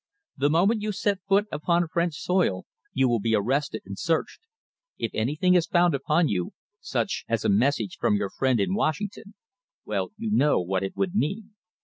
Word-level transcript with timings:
The 0.35 0.49
moment 0.49 0.81
you 0.81 0.91
set 0.93 1.19
foot 1.29 1.45
upon 1.51 1.87
French 1.87 2.15
soil 2.15 2.65
you 2.91 3.07
will 3.07 3.19
be 3.19 3.35
arrested 3.35 3.83
and 3.85 3.99
searched. 3.99 4.41
If 4.97 5.11
anything 5.13 5.53
is 5.53 5.67
found 5.67 5.93
upon 5.93 6.27
you, 6.27 6.53
such 6.79 7.23
as 7.29 7.45
a 7.45 7.49
message 7.49 7.97
from 7.99 8.15
your 8.15 8.31
friend 8.31 8.59
in 8.59 8.73
Washington 8.73 9.35
well, 9.85 10.09
you 10.17 10.31
know 10.31 10.59
what 10.59 10.81
it 10.81 10.97
would 10.97 11.13
mean. 11.13 11.53